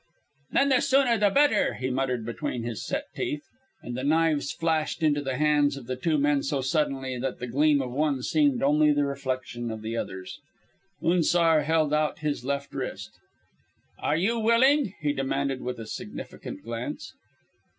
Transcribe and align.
"Then 0.51 0.69
the 0.69 0.81
sooner 0.81 1.15
the 1.19 1.29
better," 1.29 1.75
he 1.75 1.91
muttered 1.91 2.25
between 2.25 2.63
his 2.63 2.83
set 2.83 3.05
teeth, 3.15 3.43
and 3.83 3.95
the 3.95 4.03
knives 4.03 4.51
flashed 4.51 5.03
in 5.03 5.13
the 5.13 5.35
hands 5.37 5.77
of 5.77 5.85
the 5.85 5.95
two 5.95 6.17
men 6.17 6.41
so 6.41 6.59
suddenly 6.59 7.19
that 7.19 7.37
the 7.37 7.45
gleam 7.45 7.83
of 7.83 7.91
one 7.91 8.23
seemed 8.23 8.63
only 8.63 8.91
the 8.91 9.05
reflection 9.05 9.69
of 9.69 9.83
the 9.83 9.95
other. 9.95 10.25
Unzar 11.03 11.65
held 11.65 11.93
out 11.93 12.17
his 12.17 12.43
left 12.43 12.73
wrist. 12.73 13.11
"Are 13.99 14.17
you 14.17 14.39
willing?" 14.39 14.95
he 15.01 15.13
demanded, 15.13 15.61
with 15.61 15.79
a 15.79 15.85
significant 15.85 16.63
glance. 16.63 17.13